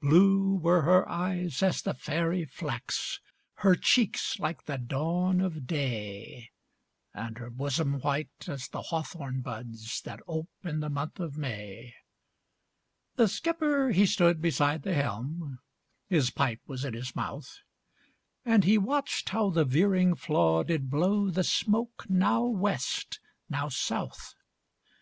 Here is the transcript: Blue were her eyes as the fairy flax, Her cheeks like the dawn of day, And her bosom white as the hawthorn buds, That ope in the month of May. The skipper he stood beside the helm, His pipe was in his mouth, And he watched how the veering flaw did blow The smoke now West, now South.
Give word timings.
Blue 0.00 0.54
were 0.54 0.80
her 0.80 1.06
eyes 1.10 1.62
as 1.62 1.82
the 1.82 1.92
fairy 1.92 2.46
flax, 2.46 3.20
Her 3.56 3.74
cheeks 3.74 4.38
like 4.38 4.64
the 4.64 4.78
dawn 4.78 5.42
of 5.42 5.66
day, 5.66 6.48
And 7.12 7.36
her 7.36 7.50
bosom 7.50 8.00
white 8.00 8.30
as 8.48 8.68
the 8.68 8.80
hawthorn 8.80 9.42
buds, 9.42 10.00
That 10.06 10.20
ope 10.26 10.48
in 10.64 10.80
the 10.80 10.88
month 10.88 11.20
of 11.20 11.36
May. 11.36 11.92
The 13.16 13.28
skipper 13.28 13.90
he 13.90 14.06
stood 14.06 14.40
beside 14.40 14.84
the 14.84 14.94
helm, 14.94 15.58
His 16.06 16.30
pipe 16.30 16.62
was 16.66 16.86
in 16.86 16.94
his 16.94 17.14
mouth, 17.14 17.58
And 18.46 18.64
he 18.64 18.78
watched 18.78 19.28
how 19.28 19.50
the 19.50 19.66
veering 19.66 20.14
flaw 20.14 20.62
did 20.62 20.88
blow 20.88 21.28
The 21.28 21.44
smoke 21.44 22.08
now 22.08 22.42
West, 22.42 23.20
now 23.50 23.68
South. 23.68 24.32